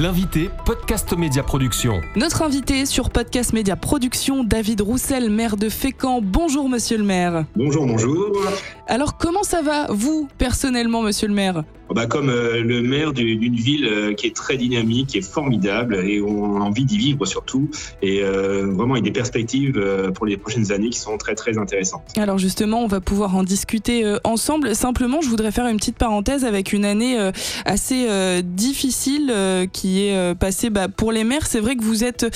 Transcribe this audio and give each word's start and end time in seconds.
L'invité 0.00 0.48
Podcast 0.64 1.12
Média 1.18 1.42
Production. 1.42 2.00
Notre 2.14 2.42
invité 2.42 2.86
sur 2.86 3.10
Podcast 3.10 3.52
Média 3.52 3.74
Production, 3.74 4.44
David 4.44 4.80
Roussel, 4.80 5.28
maire 5.28 5.56
de 5.56 5.68
Fécamp. 5.68 6.20
Bonjour 6.22 6.68
monsieur 6.68 6.98
le 6.98 7.02
maire. 7.02 7.46
Bonjour, 7.56 7.84
bonjour. 7.84 8.30
Alors 8.90 9.18
comment 9.18 9.42
ça 9.42 9.60
va, 9.60 9.86
vous, 9.90 10.28
personnellement, 10.38 11.02
monsieur 11.02 11.28
le 11.28 11.34
maire 11.34 11.62
bah, 11.94 12.06
Comme 12.06 12.30
euh, 12.30 12.62
le 12.62 12.80
maire 12.80 13.12
d'une 13.12 13.54
ville 13.54 13.84
euh, 13.84 14.14
qui 14.14 14.26
est 14.26 14.34
très 14.34 14.56
dynamique, 14.56 15.08
qui 15.08 15.18
est 15.18 15.22
formidable, 15.22 15.96
et 15.96 16.22
on 16.22 16.56
a 16.56 16.60
envie 16.60 16.86
d'y 16.86 16.96
vivre 16.96 17.26
surtout, 17.26 17.68
et 18.00 18.22
euh, 18.22 18.66
vraiment 18.66 18.94
avec 18.94 19.04
des 19.04 19.10
perspectives 19.10 19.78
pour 20.14 20.24
les 20.24 20.38
prochaines 20.38 20.72
années 20.72 20.88
qui 20.88 20.98
sont 20.98 21.18
très 21.18 21.34
très 21.34 21.58
intéressantes. 21.58 22.02
Alors 22.16 22.38
justement, 22.38 22.82
on 22.82 22.86
va 22.86 23.00
pouvoir 23.00 23.36
en 23.36 23.42
discuter 23.42 24.10
ensemble. 24.24 24.74
Simplement, 24.74 25.20
je 25.20 25.28
voudrais 25.28 25.50
faire 25.50 25.66
une 25.66 25.76
petite 25.76 25.98
parenthèse 25.98 26.46
avec 26.46 26.72
une 26.72 26.86
année 26.86 27.18
assez 27.66 28.08
difficile 28.42 29.34
qui 29.72 30.00
est 30.00 30.34
passée 30.38 30.70
bah, 30.70 30.88
pour 30.88 31.12
les 31.12 31.24
maires. 31.24 31.46
C'est 31.46 31.60
vrai 31.60 31.76
que 31.76 31.82
vous 31.82 32.04
êtes 32.04 32.26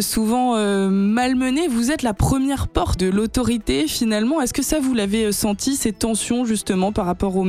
souvent 0.00 0.56
malmenés, 0.88 1.68
vous 1.68 1.92
êtes 1.92 2.02
la 2.02 2.14
première 2.14 2.66
porte 2.68 2.98
de 2.98 3.08
l'autorité 3.08 3.86
finalement. 3.86 4.40
Est-ce 4.40 4.54
que 4.54 4.62
ça, 4.62 4.80
vous 4.80 4.94
l'avez 4.94 5.32
senti, 5.32 5.76
ces 5.76 5.91
tensions 5.92 6.44
justement 6.44 6.92
par 6.92 7.06
rapport 7.06 7.36
aux 7.36 7.44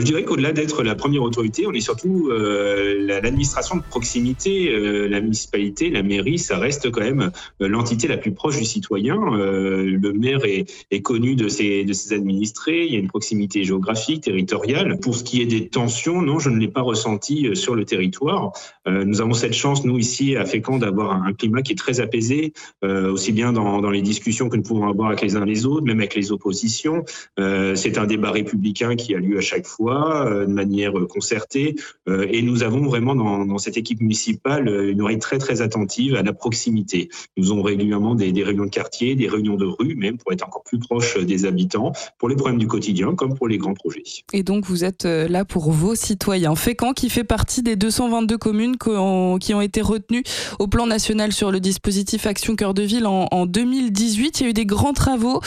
je 0.00 0.04
dirais 0.04 0.24
qu'au-delà 0.24 0.52
d'être 0.52 0.82
la 0.82 0.94
première 0.94 1.22
autorité, 1.22 1.66
on 1.66 1.72
est 1.72 1.80
surtout 1.80 2.28
euh, 2.30 2.96
l'administration 3.06 3.76
de 3.76 3.82
proximité, 3.82 4.68
euh, 4.70 5.06
la 5.06 5.20
municipalité, 5.20 5.90
la 5.90 6.02
mairie, 6.02 6.38
ça 6.38 6.58
reste 6.58 6.90
quand 6.90 7.02
même 7.02 7.30
euh, 7.62 7.68
l'entité 7.68 8.08
la 8.08 8.16
plus 8.16 8.32
proche 8.32 8.58
du 8.58 8.64
citoyen. 8.64 9.16
le 9.16 10.12
maire 10.12 10.40
est, 10.44 11.00
connu 11.02 11.36
de 11.36 11.48
ses, 11.48 11.84
de 11.84 11.92
ses 11.92 12.14
administrés, 12.14 12.86
il 12.86 12.92
y 12.92 12.96
a 12.96 12.98
une 12.98 13.08
proximité 13.08 13.64
géographique, 13.64 14.24
territoriale. 14.24 14.98
Pour 15.00 15.14
ce 15.14 15.22
qui 15.22 15.40
est 15.40 15.46
des 15.46 15.68
tensions, 15.68 16.20
non, 16.22 16.38
je 16.38 16.50
ne 16.50 16.58
l'ai 16.58 16.68
pas 16.68 16.80
ressenti 16.80 17.54
sur 17.54 17.74
le 17.74 17.84
territoire. 17.84 18.52
nous 18.86 19.20
avons 19.20 19.34
cette 19.34 19.52
chance, 19.52 19.84
nous 19.84 19.98
ici 19.98 20.36
à 20.36 20.44
Fécamp, 20.44 20.78
d'avoir 20.78 21.12
un, 21.12 21.32
climat 21.32 21.62
qui 21.62 21.72
est 21.72 21.76
très 21.76 22.00
apaisé, 22.00 22.52
aussi 22.82 23.32
bien 23.32 23.52
dans, 23.52 23.80
dans, 23.80 23.90
les 23.90 24.02
discussions 24.02 24.48
que 24.48 24.56
nous 24.56 24.62
pouvons 24.62 24.88
avoir 24.88 25.08
avec 25.08 25.22
les 25.22 25.36
uns 25.36 25.44
les 25.44 25.66
autres, 25.66 25.84
même 25.84 26.00
avec 26.00 26.14
les 26.14 26.32
oppositions. 26.32 27.04
C'est 27.36 27.98
un 27.98 28.06
débat 28.06 28.30
républicain 28.30 28.96
qui 28.96 29.14
a 29.14 29.18
lieu 29.18 29.38
à 29.38 29.42
chaque 29.42 29.66
fois 29.66 29.85
euh, 29.88 30.46
de 30.46 30.52
manière 30.52 30.92
concertée. 31.08 31.76
Euh, 32.08 32.26
et 32.30 32.42
nous 32.42 32.62
avons 32.62 32.82
vraiment 32.82 33.14
dans, 33.14 33.58
cette 33.58 33.76
équipe 33.76 34.00
municipale 34.00 34.68
une 34.68 35.00
oreille 35.00 35.18
très 35.18 35.38
très 35.38 35.62
attentive 35.62 36.14
à 36.14 36.22
la 36.22 36.32
proximité. 36.32 37.08
Nous 37.36 37.50
avons 37.50 37.62
régulièrement 37.62 38.14
des, 38.14 38.30
réunions 38.42 38.64
de 38.64 38.70
quartier, 38.70 39.14
des 39.14 39.28
réunions 39.28 39.56
de 39.56 39.64
rue, 39.64 39.94
même 39.94 40.18
pour 40.18 40.32
être 40.32 40.46
encore 40.46 40.62
plus 40.64 40.78
proche 40.78 41.18
des 41.18 41.46
habitants, 41.46 41.92
pour 42.18 42.28
les 42.28 42.36
problèmes 42.36 42.58
du 42.58 42.66
quotidien 42.66 43.14
comme 43.14 43.34
pour 43.34 43.48
les 43.48 43.58
grands 43.58 43.74
projets. 43.74 44.02
Et 44.32 44.42
donc 44.42 44.66
vous 44.66 44.84
êtes 44.84 45.04
euh, 45.04 45.28
là 45.28 45.44
pour 45.44 45.70
vos 45.70 45.94
citoyens. 45.94 46.54
Fécamp 46.54 46.92
qui 46.92 47.08
fait 47.08 47.24
partie 47.24 47.62
des 47.62 47.76
222 47.76 48.38
communes 48.38 48.76
qui 48.76 49.54
ont 49.54 49.60
été 49.60 49.80
retenues 49.80 50.22
au 50.58 50.66
plan 50.66 50.86
national 50.86 51.32
sur 51.32 51.50
le 51.50 51.60
dispositif 51.60 52.26
Action 52.26 52.56
Cœur 52.56 52.74
de 52.74 52.82
Ville 52.82 53.06
en, 53.06 53.46
2018. 53.46 54.40
Il 54.40 54.42
y 54.42 54.46
a 54.46 54.50
eu 54.50 54.52
des 54.52 54.66
grands 54.66 54.92
travaux, 54.92 55.40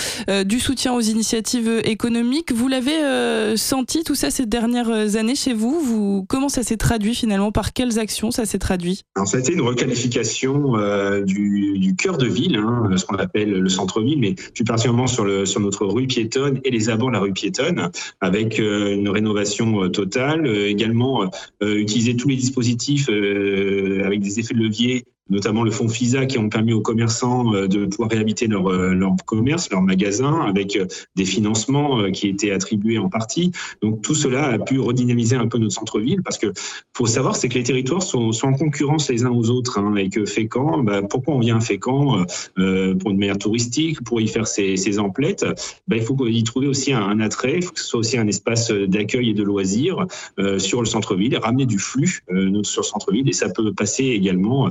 du 0.45 0.59
soutien 0.59 0.93
aux 0.93 1.01
initiatives 1.01 1.81
économiques. 1.83 2.51
Vous 2.51 2.67
l'avez 2.67 3.55
senti 3.57 4.03
tout 4.03 4.15
ça 4.15 4.28
ces 4.29 4.45
dernières 4.45 5.15
années 5.15 5.35
chez 5.35 5.53
vous, 5.53 5.79
vous 5.79 6.25
comment 6.27 6.49
ça 6.49 6.63
s'est 6.63 6.77
traduit 6.77 7.15
finalement? 7.15 7.51
Par 7.51 7.73
quelles 7.73 7.99
actions 7.99 8.31
ça 8.31 8.45
s'est 8.45 8.59
traduit? 8.59 9.03
Alors, 9.15 9.27
Ça 9.27 9.37
a 9.37 9.39
été 9.39 9.53
une 9.53 9.61
requalification 9.61 10.77
euh, 10.77 11.23
du, 11.23 11.95
cœur 11.97 12.17
de 12.17 12.27
ville, 12.27 12.55
hein, 12.55 12.89
ce 12.95 13.05
qu'on 13.05 13.15
appelle 13.15 13.51
le 13.51 13.69
centre-ville, 13.69 14.19
mais 14.19 14.35
plus 14.35 14.63
particulièrement 14.63 15.07
sur, 15.07 15.25
notre 15.59 15.85
rue 15.85 16.07
piétonne 16.07 16.59
et 16.63 16.71
les 16.71 16.89
abords 16.89 17.09
de 17.09 17.13
la 17.13 17.19
rue 17.19 17.33
piétonne, 17.33 17.91
avec 18.21 18.59
euh, 18.59 18.93
une 18.93 19.09
rénovation 19.09 19.83
euh, 19.83 19.89
totale, 19.89 20.47
également 20.47 21.29
utiliser 21.61 22.15
tous 22.15 22.29
les 22.29 22.35
dispositifs 22.35 23.09
avec 23.09 24.21
des 24.21 24.39
effets 24.39 24.53
de 24.53 24.59
levier 24.59 25.05
notamment 25.29 25.63
le 25.63 25.71
fonds 25.71 25.89
FISA 25.89 26.25
qui 26.25 26.37
ont 26.37 26.49
permis 26.49 26.73
aux 26.73 26.81
commerçants 26.81 27.53
euh, 27.53 27.67
de 27.67 27.85
pouvoir 27.85 28.09
réhabiliter 28.09 28.47
leur, 28.47 28.69
euh, 28.69 28.93
leur 28.93 29.15
commerce, 29.25 29.69
leur 29.69 29.81
magasin, 29.81 30.41
avec 30.41 30.75
euh, 30.75 30.85
des 31.15 31.25
financements 31.25 32.11
qui 32.11 32.27
étaient 32.27 32.51
attribués 32.51 32.97
en 32.97 33.09
partie. 33.09 33.51
Donc 33.81 34.01
tout 34.01 34.15
cela 34.15 34.45
a 34.45 34.59
pu 34.59 34.79
redynamiser 34.79 35.35
un 35.35 35.47
peu 35.47 35.57
notre 35.57 35.73
centre-ville 35.73 36.21
parce 36.23 36.37
que 36.37 36.51
faut 36.95 37.05
savoir 37.05 37.35
c'est 37.35 37.49
que 37.49 37.55
les 37.55 37.63
territoires 37.63 38.01
sont, 38.01 38.31
sont, 38.31 38.47
en 38.47 38.53
concurrence 38.53 39.09
les 39.09 39.25
uns 39.25 39.31
aux 39.31 39.49
autres 39.49 39.79
hein, 39.79 39.95
et 39.95 40.09
que 40.09 40.25
Fécamp, 40.25 40.79
bah, 40.83 41.01
pourquoi 41.01 41.35
on 41.35 41.39
vient 41.39 41.57
à 41.57 41.61
Fécamp 41.61 42.25
euh, 42.57 42.95
pour 42.95 43.11
une 43.11 43.17
manière 43.17 43.37
touristique, 43.37 44.03
pour 44.03 44.19
y 44.19 44.27
faire 44.27 44.47
ses, 44.47 44.75
ses 44.75 44.99
emplettes, 44.99 45.45
bah, 45.87 45.95
il 45.95 46.01
faut 46.01 46.15
y 46.27 46.43
trouver 46.43 46.67
aussi 46.67 46.93
un, 46.93 47.19
attrait, 47.19 47.57
il 47.57 47.63
faut 47.63 47.71
que 47.71 47.79
ce 47.79 47.85
soit 47.85 47.99
aussi 47.99 48.17
un 48.17 48.27
espace 48.27 48.71
d'accueil 48.71 49.29
et 49.29 49.33
de 49.33 49.43
loisirs 49.43 50.05
euh, 50.39 50.59
sur 50.59 50.81
le 50.81 50.85
centre-ville 50.85 51.33
et 51.33 51.37
ramener 51.37 51.65
du 51.65 51.79
flux 51.79 52.21
euh, 52.31 52.63
sur 52.63 52.81
le 52.81 52.87
centre-ville 52.87 53.29
et 53.29 53.33
ça 53.33 53.49
peut 53.49 53.73
passer 53.73 54.05
également 54.05 54.69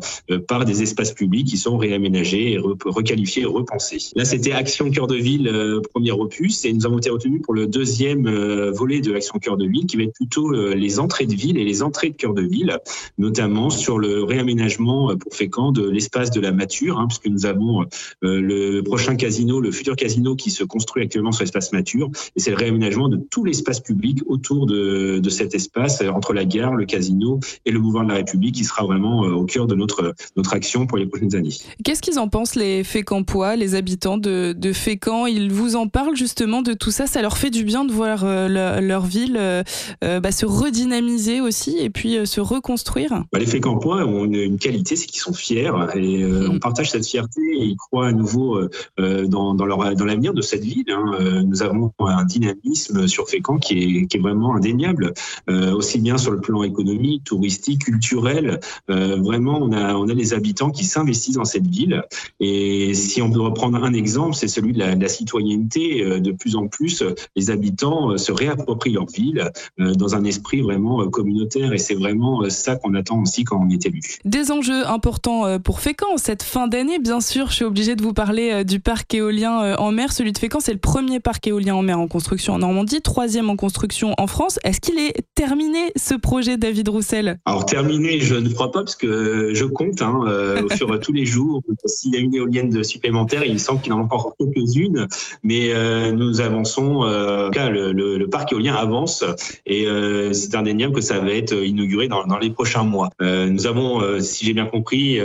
par 0.49 0.65
des 0.65 0.83
espaces 0.83 1.13
publics 1.13 1.47
qui 1.47 1.59
sont 1.59 1.77
réaménagés, 1.77 2.59
requalifiés 2.59 3.43
et 3.43 3.47
repensés. 3.47 3.99
Là, 4.17 4.25
c'était 4.25 4.53
Action 4.53 4.91
Cœur 4.91 5.07
de 5.07 5.15
Ville, 5.15 5.47
euh, 5.47 5.81
premier 5.93 6.11
opus, 6.11 6.65
et 6.65 6.73
nous 6.73 6.87
avons 6.87 6.99
été 6.99 7.11
retenus 7.11 7.43
pour 7.43 7.55
le 7.55 7.67
deuxième 7.67 8.27
euh, 8.27 8.73
volet 8.73 9.01
de 9.01 9.15
Action 9.15 9.39
Cœur 9.39 9.57
de 9.57 9.67
Ville, 9.67 9.87
qui 9.87 9.99
va 9.99 10.05
être 10.05 10.15
plutôt 10.15 10.53
euh, 10.53 10.75
les 10.75 10.99
entrées 10.99 11.27
de 11.27 11.35
ville 11.35 11.59
et 11.59 11.65
les 11.65 11.83
entrées 11.83 12.11
de 12.11 12.17
cœur 12.17 12.33
de 12.33 12.43
ville, 12.43 12.79
notamment 13.19 13.69
sur 13.69 13.99
le 13.99 14.25
réaménagement 14.25 15.15
pour 15.17 15.35
Fécamp 15.35 15.71
de 15.71 15.89
l'espace 15.89 16.31
de 16.31 16.41
la 16.41 16.51
Mature, 16.51 16.99
hein, 16.99 17.07
puisque 17.07 17.27
nous 17.27 17.45
avons 17.45 17.85
le 18.23 18.81
prochain 18.81 19.17
casino, 19.17 19.61
le 19.61 19.71
futur 19.71 19.97
casino 19.97 20.35
qui 20.35 20.51
se 20.51 20.65
construit 20.65 21.03
actuellement 21.03 21.33
sur 21.33 21.43
l'espace 21.43 21.73
Mature, 21.73 22.11
et 22.37 22.41
c'est 22.41 22.51
le 22.51 22.57
réaménagement 22.57 23.09
de 23.09 23.19
tout 23.31 23.45
l'espace 23.45 23.81
public 23.81 24.23
autour 24.27 24.67
de, 24.67 25.19
de 25.19 25.31
cet 25.31 25.55
espace, 25.55 26.03
entre 26.03 26.33
la 26.33 26.45
gare, 26.45 26.75
le 26.75 26.87
casino 26.87 27.39
et 27.67 27.71
le 27.71 27.79
mouvement 27.81 28.05
de 28.05 28.09
la 28.09 28.15
République, 28.15 28.55
qui 28.55 28.65
sera 28.65 28.85
vraiment 28.85 29.21
au 29.21 29.45
cœur 29.45 29.67
de 29.67 29.75
notre 29.75 30.15
notre 30.39 30.55
action 30.55 30.87
pour 30.87 30.99
les 30.99 31.07
prochaines 31.07 31.35
années. 31.35 31.55
Qu'est-ce 31.85 32.01
qu'ils 32.01 32.19
en 32.19 32.29
pensent 32.29 32.55
les 32.55 32.85
Fécampois, 32.85 33.57
les 33.57 33.75
habitants 33.75 34.19
de, 34.19 34.55
de 34.57 34.73
Fécamp? 34.73 35.27
Ils 35.27 35.53
vous 35.53 35.75
en 35.75 35.89
parlent 35.89 36.17
justement 36.17 36.63
de 36.63 36.73
tout 36.73 36.93
ça? 36.93 37.07
Ça 37.07 37.21
leur 37.21 37.37
fait 37.37 37.51
du 37.51 37.65
bien 37.65 37.85
de 37.85 37.93
voir 37.93 38.23
euh, 38.25 38.81
leur, 38.81 39.05
ville 39.05 39.37
euh, 39.37 39.63
euh, 40.05 40.21
bah, 40.21 40.31
se 40.31 40.47
redynamiser 40.47 41.41
aussi 41.41 41.79
et 41.79 41.91
puis 41.91 42.25
se 42.25 42.41
reconstruire? 42.41 43.25
Bah, 43.33 43.41
Les 43.41 43.47
Fécampois 43.47 44.05
ont 44.05 44.25
une, 44.25 44.59
qualité, 44.59 44.95
c'est 44.95 45.07
qu'ils 45.07 45.21
sont 45.21 45.33
fiers 45.33 45.71
et 45.97 46.25
mm. 46.25 46.51
on 46.53 46.59
partage 46.61 46.93
cette 46.93 47.07
fierté 47.07 47.41
et 47.59 47.65
ils 47.65 47.77
croient 47.77 48.07
à 48.07 48.13
nouveau 48.13 48.61
dans, 48.97 49.55
dans, 49.55 49.67
leur, 49.67 49.95
dans 49.97 50.05
l'avenir 50.05 50.33
de 50.35 50.43
cette 50.43 50.63
ville. 50.63 50.85
Hein. 50.91 51.43
Nous 51.45 51.63
avons 51.63 51.93
un 51.99 52.25
dynamisme 52.25 53.09
sur 53.09 53.29
Fécamp 53.29 53.59
qui 53.59 53.79
est, 53.79 54.07
qui 54.07 54.17
est 54.17 54.21
vraiment 54.21 54.55
indéniable, 54.55 55.13
aussi 55.49 55.99
bien 55.99 56.17
sur 56.17 56.31
le 56.31 56.41
plan 56.41 56.63
économique, 56.63 57.25
touristique, 57.25 57.85
culturel. 57.85 58.61
vraiment, 58.89 59.59
on 59.61 59.73
a, 59.73 59.95
on 59.95 60.09
a 60.09 60.15
les 60.19 60.35
habitants 60.35 60.71
qui 60.71 60.85
s'investissent 60.85 61.37
dans 61.37 61.45
cette 61.45 61.67
ville. 61.67 62.03
Et 62.41 62.93
si 62.95 63.23
on 63.23 63.31
peut 63.31 63.41
reprendre 63.41 63.83
un 63.83 63.93
exemple, 63.93 64.35
c'est 64.35 64.49
celui 64.49 64.73
de 64.73 64.79
la, 64.79 65.09
citoyenneté. 65.09 66.03
Euh, 66.03 66.21
de 66.21 66.33
plus 66.33 66.57
en 66.57 66.69
plus, 66.69 67.03
les 67.37 67.51
habitants 67.51 68.11
euh, 68.11 68.17
se 68.19 68.33
réapproprient 68.33 68.93
leur 68.93 69.07
ville 69.07 69.51
euh, 69.81 69.95
dans 69.95 70.15
un 70.15 70.25
esprit 70.25 70.61
vraiment 70.61 71.09
communautaire. 71.09 71.73
Et 71.73 71.79
c'est 71.79 71.95
vraiment 71.95 72.49
ça 72.51 72.77
qu'on 72.77 72.95
attend 72.95 73.23
aussi 73.23 73.45
quand 73.45 73.61
on 73.65 73.71
est 73.71 73.87
élu. 73.87 74.01
Des 74.25 74.51
enjeux 74.51 74.87
importants 74.87 75.59
pour 75.61 75.81
Fécamp 75.81 76.17
cette 76.17 76.43
fin 76.43 76.69
d'année, 76.69 76.99
bien 76.99 77.21
sûr. 77.21 77.49
Je 77.49 77.55
suis 77.55 77.65
obligée 77.65 77.97
de 77.97 78.03
vous 78.03 78.13
parler 78.13 78.65
du 78.65 78.81
parc 78.81 79.15
éolien 79.15 79.77
en 79.77 79.93
mer. 79.93 80.13
Celui 80.13 80.33
de 80.33 80.39
Fécamp, 80.39 80.61
c'est 80.61 80.73
le 80.73 80.79
premier 80.79 81.21
parc 81.21 81.47
éolien 81.47 81.77
en 81.77 81.83
mer 81.83 81.99
en 81.99 82.09
construction 82.09 82.55
en 82.55 82.59
Normandie, 82.59 83.01
troisième 83.01 83.49
en 83.51 83.57
construction 83.57 84.15
en 84.19 84.27
France. 84.27 84.59
Est-ce 84.65 84.81
qu'il 84.81 84.99
est 84.99 85.15
terminé 85.35 85.93
ce 85.97 86.15
projet, 86.15 86.57
David 86.57 86.89
Roussel? 86.89 87.39
Alors 87.45 87.65
terminé, 87.67 88.21
je 88.21 88.35
ne 88.35 88.49
crois 88.49 88.73
pas 88.73 88.81
parce 88.81 88.97
que 88.97 89.53
je 89.55 89.65
compte. 89.65 90.03
Hein, 90.03 90.08
euh, 90.27 90.69
sur 90.77 90.99
tous 91.01 91.13
les 91.13 91.27
jours. 91.27 91.63
S'il 91.87 92.15
y 92.15 92.17
a 92.17 92.21
une 92.21 92.35
éolienne 92.35 92.83
supplémentaire, 92.85 93.45
il 93.45 93.61
semble 93.61 93.81
qu'il 93.81 93.93
en 93.93 93.99
manque 93.99 94.13
encore 94.13 94.35
quelques-unes, 94.39 95.07
mais 95.43 95.73
euh, 95.73 96.13
nous 96.13 96.41
avançons. 96.41 97.05
Euh, 97.05 97.49
en 97.49 97.51
cas, 97.51 97.69
le, 97.71 97.93
le, 97.93 98.29
parc 98.29 98.53
éolien 98.53 98.75
avance 98.75 99.25
et 99.65 99.87
c'est 100.33 100.55
indéniable 100.55 100.95
que 100.95 101.01
ça 101.01 101.19
va 101.19 101.33
être 101.33 101.55
inauguré 101.55 102.09
dans, 102.09 102.25
dans 102.27 102.39
les 102.39 102.51
prochains 102.51 102.83
mois. 102.83 103.09
nous 103.21 103.67
avons, 103.67 104.21
si 104.21 104.45
j'ai 104.45 104.53
bien 104.53 104.67
compris, 104.67 105.19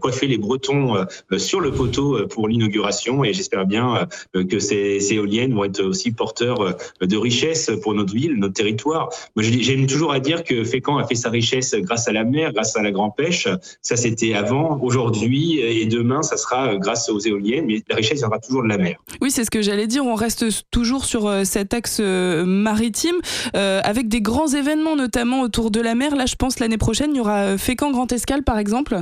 coiffé 0.00 0.26
les 0.26 0.38
Bretons 0.38 0.94
sur 1.36 1.60
le 1.60 1.70
poteau 1.70 2.26
pour 2.28 2.48
l'inauguration 2.48 3.24
et 3.24 3.34
j'espère 3.34 3.66
bien 3.66 4.08
que 4.32 4.58
ces, 4.58 5.12
éoliennes 5.12 5.54
vont 5.54 5.64
être 5.64 5.82
aussi 5.82 6.12
porteurs 6.12 6.76
de 7.00 7.16
richesse 7.16 7.70
pour 7.82 7.92
notre 7.92 8.14
ville, 8.14 8.34
notre 8.36 8.54
territoire. 8.54 9.10
J'aime 9.36 9.86
toujours 9.86 10.12
à 10.12 10.20
dire 10.20 10.42
que 10.42 10.64
Fécamp 10.64 10.96
a 10.96 11.06
fait 11.06 11.14
sa 11.14 11.28
richesse 11.28 11.74
grâce 11.74 12.08
à 12.08 12.12
la 12.12 12.24
mer, 12.24 12.52
grâce 12.52 12.74
à 12.76 12.82
la 12.82 12.90
grande 12.90 13.14
pêche. 13.16 13.48
Ça, 13.82 13.96
c'était 13.96 14.25
avant, 14.34 14.78
aujourd'hui 14.80 15.58
et 15.58 15.86
demain, 15.86 16.22
ça 16.22 16.36
sera 16.36 16.72
euh, 16.72 16.78
grâce 16.78 17.08
aux 17.08 17.18
éoliennes, 17.18 17.66
mais 17.66 17.82
la 17.88 17.96
richesse 17.96 18.18
viendra 18.18 18.38
toujours 18.38 18.62
de 18.62 18.68
la 18.68 18.78
mer. 18.78 18.96
Oui, 19.20 19.30
c'est 19.30 19.44
ce 19.44 19.50
que 19.50 19.62
j'allais 19.62 19.86
dire. 19.86 20.04
On 20.04 20.14
reste 20.14 20.46
toujours 20.70 21.04
sur 21.04 21.26
euh, 21.26 21.44
cet 21.44 21.74
axe 21.74 21.98
euh, 22.00 22.44
maritime 22.44 23.16
avec 23.54 24.08
des 24.08 24.20
grands 24.20 24.48
événements, 24.48 24.96
notamment 24.96 25.40
autour 25.40 25.70
de 25.70 25.80
la 25.80 25.94
mer. 25.94 26.14
Là, 26.14 26.26
je 26.26 26.34
pense 26.34 26.58
l'année 26.58 26.78
prochaine, 26.78 27.10
il 27.12 27.18
y 27.18 27.20
aura 27.20 27.58
Fécamp 27.58 27.90
Grand 27.90 28.10
Escale, 28.12 28.42
par 28.42 28.58
exemple. 28.58 29.00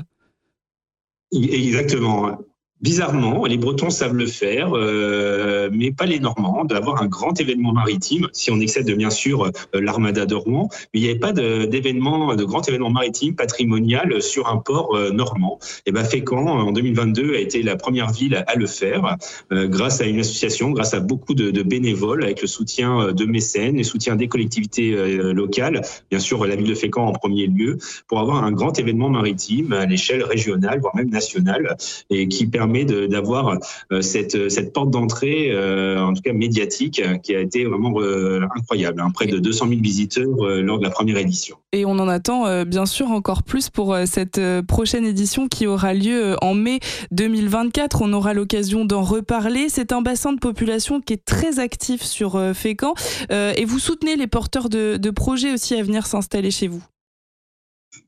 Exactement. 1.32 2.38
Bizarrement, 2.84 3.46
les 3.46 3.56
Bretons 3.56 3.88
savent 3.88 4.14
le 4.14 4.26
faire, 4.26 4.72
euh, 4.74 5.70
mais 5.72 5.90
pas 5.90 6.04
les 6.04 6.20
Normands, 6.20 6.66
d'avoir 6.66 7.00
un 7.00 7.06
grand 7.06 7.40
événement 7.40 7.72
maritime, 7.72 8.28
si 8.34 8.50
on 8.50 8.60
excède 8.60 8.94
bien 8.94 9.08
sûr 9.08 9.44
euh, 9.44 9.50
l'armada 9.72 10.26
de 10.26 10.34
Rouen, 10.34 10.68
mais 10.92 11.00
il 11.00 11.02
n'y 11.04 11.08
avait 11.08 11.18
pas 11.18 11.32
d'événement, 11.32 12.34
de, 12.36 12.44
grand 12.44 12.68
événement 12.68 12.90
maritime 12.90 13.34
patrimonial 13.36 14.20
sur 14.20 14.48
un 14.48 14.58
port 14.58 14.94
euh, 14.94 15.10
normand. 15.12 15.58
Et 15.86 15.92
ben 15.92 16.04
Fécamp, 16.04 16.44
en 16.44 16.72
2022, 16.72 17.34
a 17.34 17.38
été 17.38 17.62
la 17.62 17.76
première 17.76 18.12
ville 18.12 18.44
à 18.46 18.54
le 18.54 18.66
faire, 18.66 19.16
grâce 19.50 20.02
à 20.02 20.04
une 20.04 20.20
association, 20.20 20.70
grâce 20.70 20.92
à 20.92 21.00
beaucoup 21.00 21.32
de, 21.32 21.62
bénévoles, 21.62 22.22
avec 22.22 22.42
le 22.42 22.46
soutien 22.46 23.12
de 23.12 23.24
mécènes, 23.24 23.78
le 23.78 23.82
soutien 23.82 24.14
des 24.16 24.28
collectivités 24.28 24.90
locales, 25.32 25.80
bien 26.10 26.20
sûr 26.20 26.44
la 26.44 26.56
ville 26.56 26.68
de 26.68 26.74
Fécamp 26.74 27.06
en 27.06 27.12
premier 27.12 27.46
lieu, 27.46 27.78
pour 28.08 28.20
avoir 28.20 28.44
un 28.44 28.52
grand 28.52 28.78
événement 28.78 29.08
maritime 29.08 29.72
à 29.72 29.86
l'échelle 29.86 30.22
régionale, 30.22 30.80
voire 30.80 30.94
même 30.96 31.10
nationale, 31.10 31.76
et 32.10 32.28
qui 32.28 32.46
permet 32.46 32.73
d'avoir 32.82 33.58
euh, 33.92 34.02
cette, 34.02 34.50
cette 34.50 34.72
porte 34.72 34.90
d'entrée, 34.90 35.52
euh, 35.52 36.04
en 36.04 36.12
tout 36.12 36.22
cas 36.22 36.32
médiatique, 36.32 37.00
qui 37.22 37.36
a 37.36 37.40
été 37.40 37.64
vraiment 37.64 38.00
euh, 38.00 38.40
incroyable. 38.56 39.00
Hein. 39.00 39.10
près 39.14 39.26
de 39.26 39.38
200 39.38 39.68
000 39.68 39.80
visiteurs 39.80 40.36
lors 40.62 40.78
de 40.78 40.82
la 40.82 40.90
première 40.90 41.18
édition. 41.18 41.56
Et 41.72 41.84
on 41.84 41.92
en 41.92 42.08
attend 42.08 42.64
bien 42.64 42.86
sûr 42.86 43.10
encore 43.10 43.42
plus 43.42 43.70
pour 43.70 43.96
cette 44.06 44.40
prochaine 44.66 45.04
édition 45.04 45.48
qui 45.48 45.66
aura 45.66 45.94
lieu 45.94 46.36
en 46.40 46.54
mai 46.54 46.80
2024. 47.12 48.02
On 48.02 48.12
aura 48.12 48.34
l'occasion 48.34 48.84
d'en 48.84 49.02
reparler. 49.02 49.68
C'est 49.68 49.92
un 49.92 50.02
bassin 50.02 50.32
de 50.32 50.38
population 50.38 51.00
qui 51.00 51.12
est 51.12 51.24
très 51.24 51.58
actif 51.58 52.02
sur 52.02 52.40
Fécamp. 52.54 52.94
Et 53.30 53.64
vous 53.64 53.78
soutenez 53.78 54.16
les 54.16 54.26
porteurs 54.26 54.68
de, 54.68 54.96
de 54.96 55.10
projets 55.10 55.52
aussi 55.52 55.74
à 55.74 55.82
venir 55.82 56.06
s'installer 56.06 56.50
chez 56.50 56.68
vous 56.68 56.82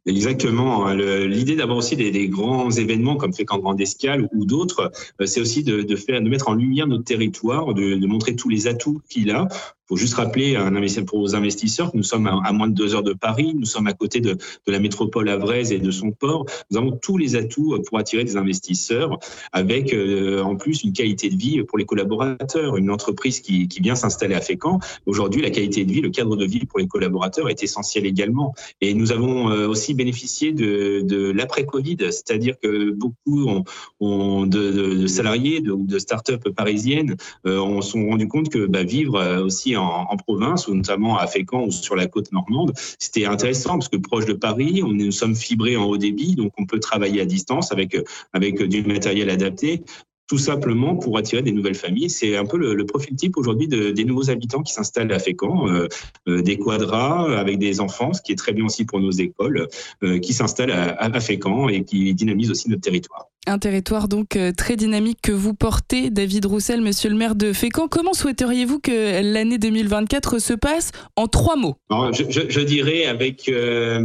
Exactement. 0.06 0.88
L'idée 0.92 1.56
d'avoir 1.56 1.78
aussi 1.78 1.96
des, 1.96 2.28
grands 2.28 2.70
événements 2.70 3.16
comme 3.16 3.32
fait 3.32 3.44
qu'en 3.44 3.58
Grande 3.58 3.80
Escale 3.80 4.28
ou 4.32 4.44
d'autres, 4.44 4.92
euh, 5.20 5.26
c'est 5.26 5.40
aussi 5.40 5.64
de, 5.64 5.84
mettre 6.28 6.48
en 6.48 6.54
lumière 6.54 6.86
notre 6.86 7.04
territoire, 7.04 7.74
de 7.74 8.06
montrer 8.06 8.36
tous 8.36 8.48
les 8.48 8.66
atouts 8.68 9.00
qu'il 9.08 9.30
a 9.30 9.48
faut 9.88 9.96
juste 9.96 10.14
rappeler 10.14 10.56
un 10.56 10.74
pour 11.06 11.20
aux 11.20 11.34
investisseurs 11.34 11.92
que 11.92 11.96
nous 11.96 12.02
sommes 12.02 12.26
à, 12.26 12.52
moins 12.52 12.68
de 12.68 12.74
deux 12.74 12.94
heures 12.94 13.02
de 13.02 13.12
Paris, 13.12 13.54
nous 13.54 13.64
sommes 13.64 13.86
à 13.86 13.92
côté 13.92 14.20
de, 14.20 14.34
de, 14.34 14.72
la 14.72 14.78
métropole 14.78 15.28
avraise 15.28 15.72
et 15.72 15.78
de 15.78 15.90
son 15.90 16.10
port. 16.12 16.46
Nous 16.70 16.78
avons 16.78 16.92
tous 16.92 17.18
les 17.18 17.36
atouts 17.36 17.80
pour 17.86 17.98
attirer 17.98 18.24
des 18.24 18.36
investisseurs, 18.36 19.18
avec 19.52 19.92
euh, 19.92 20.42
en 20.42 20.56
plus 20.56 20.82
une 20.84 20.92
qualité 20.92 21.28
de 21.28 21.36
vie 21.36 21.62
pour 21.64 21.78
les 21.78 21.84
collaborateurs. 21.84 22.76
Une 22.76 22.90
entreprise 22.90 23.40
qui, 23.40 23.68
qui 23.68 23.80
vient 23.80 23.94
s'installer 23.94 24.34
à 24.34 24.40
Fécamp, 24.40 24.80
aujourd'hui 25.06 25.42
la 25.42 25.50
qualité 25.50 25.84
de 25.84 25.92
vie, 25.92 26.00
le 26.00 26.10
cadre 26.10 26.36
de 26.36 26.44
vie 26.44 26.66
pour 26.66 26.78
les 26.78 26.88
collaborateurs 26.88 27.48
est 27.48 27.62
essentiel 27.62 28.06
également. 28.06 28.54
Et 28.80 28.94
nous 28.94 29.12
avons 29.12 29.50
euh, 29.50 29.68
aussi 29.68 29.94
bénéficié 29.94 30.52
de, 30.52 31.00
de 31.02 31.30
l'après-Covid, 31.30 31.98
c'est-à-dire 32.00 32.54
que 32.60 32.90
beaucoup 32.90 33.48
ont, 33.48 33.64
ont 34.00 34.46
de, 34.46 34.70
de, 34.70 35.06
salariés 35.06 35.60
ou 35.68 35.86
de, 35.86 35.98
start-up 35.98 36.48
parisiennes 36.50 37.16
euh, 37.46 37.58
ont 37.58 37.80
sont 37.80 38.08
rendus 38.08 38.28
compte 38.28 38.48
que 38.48 38.66
bah, 38.66 38.82
vivre 38.82 39.42
aussi 39.42 39.75
en, 39.76 40.16
province, 40.16 40.68
ou 40.68 40.74
notamment 40.74 41.18
à 41.18 41.26
Fécamp 41.26 41.64
ou 41.64 41.70
sur 41.70 41.96
la 41.96 42.06
côte 42.06 42.32
normande. 42.32 42.72
C'était 42.98 43.26
intéressant 43.26 43.72
parce 43.72 43.88
que 43.88 43.96
proche 43.96 44.26
de 44.26 44.32
Paris, 44.32 44.82
nous 44.86 45.10
sommes 45.10 45.34
fibrés 45.34 45.76
en 45.76 45.84
haut 45.84 45.98
débit, 45.98 46.34
donc 46.34 46.52
on 46.58 46.66
peut 46.66 46.80
travailler 46.80 47.20
à 47.20 47.24
distance 47.24 47.72
avec, 47.72 47.96
avec 48.32 48.62
du 48.62 48.82
matériel 48.82 49.30
adapté 49.30 49.82
tout 50.28 50.38
simplement 50.38 50.96
pour 50.96 51.18
attirer 51.18 51.42
des 51.42 51.52
nouvelles 51.52 51.76
familles. 51.76 52.10
C'est 52.10 52.36
un 52.36 52.44
peu 52.44 52.56
le, 52.56 52.86
profil 52.86 53.14
type 53.16 53.36
aujourd'hui 53.36 53.68
de, 53.68 53.90
des 53.90 54.04
nouveaux 54.04 54.30
habitants 54.30 54.62
qui 54.62 54.72
s'installent 54.72 55.12
à 55.12 55.18
Fécamp, 55.18 55.68
euh, 55.68 55.88
euh, 56.28 56.42
des 56.42 56.58
quadras 56.58 57.38
avec 57.38 57.58
des 57.58 57.80
enfants, 57.80 58.12
ce 58.12 58.22
qui 58.22 58.32
est 58.32 58.36
très 58.36 58.52
bien 58.52 58.64
aussi 58.64 58.84
pour 58.84 59.00
nos 59.00 59.10
écoles, 59.10 59.68
euh, 60.02 60.18
qui 60.18 60.32
s'installent 60.32 60.72
à 60.72 61.20
Fécamp 61.20 61.68
et 61.68 61.84
qui 61.84 62.14
dynamisent 62.14 62.50
aussi 62.50 62.68
notre 62.68 62.82
territoire. 62.82 63.28
Un 63.48 63.60
territoire 63.60 64.08
donc 64.08 64.34
euh, 64.34 64.50
très 64.50 64.74
dynamique 64.74 65.18
que 65.22 65.30
vous 65.30 65.54
portez, 65.54 66.10
David 66.10 66.46
Roussel, 66.46 66.80
monsieur 66.80 67.08
le 67.08 67.14
maire 67.14 67.36
de 67.36 67.52
Fécamp. 67.52 67.86
Comment 67.86 68.12
souhaiteriez-vous 68.12 68.80
que 68.80 69.22
l'année 69.22 69.58
2024 69.58 70.40
se 70.40 70.52
passe 70.52 70.90
en 71.14 71.28
trois 71.28 71.54
mots? 71.54 71.76
Je, 71.90 72.60
dirais 72.60 73.04
avec 73.04 73.48
euh, 73.48 74.04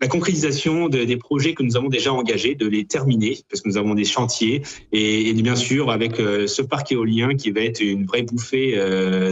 la 0.00 0.08
concrétisation 0.08 0.88
des 0.88 1.16
projets 1.16 1.54
que 1.54 1.62
nous 1.62 1.76
avons 1.76 1.88
déjà 1.88 2.12
engagés, 2.12 2.56
de 2.56 2.66
les 2.66 2.84
terminer, 2.84 3.38
parce 3.48 3.60
que 3.60 3.68
nous 3.68 3.76
avons 3.76 3.94
des 3.94 4.04
chantiers, 4.04 4.62
et, 4.90 5.32
bien 5.34 5.54
sûr 5.54 5.92
avec 5.92 6.18
euh, 6.18 6.48
ce 6.48 6.62
parc 6.62 6.90
éolien 6.90 7.36
qui 7.36 7.52
va 7.52 7.60
être 7.60 7.80
une 7.80 8.06
vraie 8.06 8.22
bouffée 8.22 8.76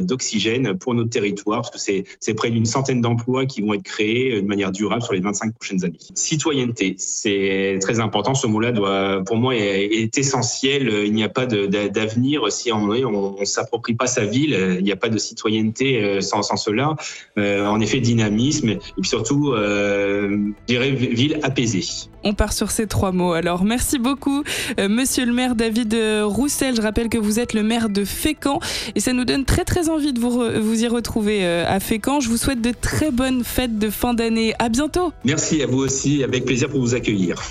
d'oxygène 0.02 0.78
pour 0.78 0.94
notre 0.94 1.10
territoire, 1.10 1.62
parce 1.62 1.84
que 1.84 2.04
c'est 2.20 2.34
près 2.34 2.50
d'une 2.50 2.66
centaine 2.66 3.00
d'emplois 3.00 3.46
qui 3.46 3.60
vont 3.60 3.74
être 3.74 3.82
créés 3.82 4.40
de 4.40 4.46
manière 4.46 4.70
durable 4.70 5.02
sur 5.02 5.14
les 5.14 5.20
25 5.20 5.52
prochaines 5.54 5.84
années. 5.84 5.98
Citoyenneté, 6.14 6.94
c'est 6.98 7.78
très 7.80 7.98
important. 7.98 8.34
Ce 8.34 8.46
mot-là 8.46 8.70
doit 8.70 9.22
pour 9.31 9.31
moi 9.36 9.56
est, 9.56 10.16
essentiel. 10.16 10.88
Il 11.04 11.12
n'y 11.12 11.24
a 11.24 11.28
pas 11.28 11.46
d'avenir 11.46 12.50
si 12.50 12.72
on 12.72 12.86
ne 12.86 13.44
s'approprie 13.44 13.94
pas 13.94 14.06
sa 14.06 14.24
ville. 14.24 14.76
Il 14.78 14.84
n'y 14.84 14.92
a 14.92 14.96
pas 14.96 15.08
de 15.08 15.18
citoyenneté 15.18 16.02
euh, 16.02 16.20
sans, 16.20 16.42
cela. 16.56 16.96
Euh, 17.38 17.66
en 17.66 17.80
effet, 17.80 18.00
dynamisme 18.00 18.70
et 18.70 18.78
puis 19.00 19.08
surtout, 19.08 19.52
euh, 19.52 20.36
je 20.68 20.74
dirais, 20.74 20.90
ville 20.90 21.38
apaisée. 21.42 21.84
On 22.24 22.34
part 22.34 22.52
sur 22.52 22.70
ces 22.70 22.86
trois 22.86 23.12
mots. 23.12 23.32
Alors, 23.32 23.64
merci 23.64 23.98
beaucoup, 23.98 24.44
monsieur 24.78 25.26
le 25.26 25.32
maire 25.32 25.56
David 25.56 25.96
Roussel. 26.22 26.76
Je 26.76 26.82
rappelle 26.82 27.08
que 27.08 27.18
vous 27.18 27.40
êtes 27.40 27.52
le 27.52 27.62
maire 27.62 27.88
de 27.88 28.04
Fécamp 28.04 28.60
et 28.94 29.00
ça 29.00 29.12
nous 29.12 29.24
donne 29.24 29.44
très, 29.44 29.64
très 29.64 29.88
envie 29.88 30.12
de 30.12 30.20
vous, 30.20 30.42
vous 30.60 30.84
y 30.84 30.86
retrouver 30.86 31.44
à 31.44 31.80
Fécamp. 31.80 32.20
Je 32.20 32.28
vous 32.28 32.36
souhaite 32.36 32.60
de 32.60 32.72
très 32.72 33.10
bonnes 33.10 33.42
fêtes 33.42 33.78
de 33.78 33.90
fin 33.90 34.14
d'année. 34.14 34.54
À 34.60 34.68
bientôt. 34.68 35.12
Merci 35.24 35.62
à 35.62 35.66
vous 35.66 35.78
aussi. 35.78 36.22
Avec 36.22 36.44
plaisir 36.44 36.68
pour 36.68 36.80
vous 36.80 36.94
accueillir. 36.94 37.42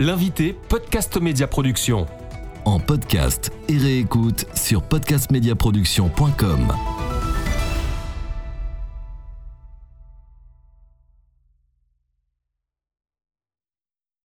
L'invité 0.00 0.54
Podcast 0.68 1.20
Média 1.20 1.48
Production. 1.48 2.06
En 2.64 2.78
podcast 2.78 3.50
et 3.68 3.76
réécoute 3.76 4.46
sur 4.54 4.80
podcastmediaproduction.com. 4.80 7.07